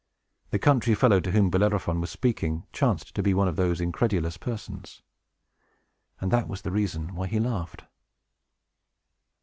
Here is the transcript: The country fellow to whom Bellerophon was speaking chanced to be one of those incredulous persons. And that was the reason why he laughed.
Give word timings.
The 0.49 0.57
country 0.57 0.95
fellow 0.95 1.19
to 1.19 1.29
whom 1.29 1.51
Bellerophon 1.51 2.01
was 2.01 2.09
speaking 2.09 2.65
chanced 2.73 3.13
to 3.13 3.21
be 3.21 3.35
one 3.35 3.47
of 3.47 3.55
those 3.55 3.79
incredulous 3.79 4.35
persons. 4.35 5.03
And 6.19 6.31
that 6.31 6.47
was 6.47 6.63
the 6.63 6.71
reason 6.71 7.13
why 7.13 7.27
he 7.27 7.39
laughed. 7.39 7.83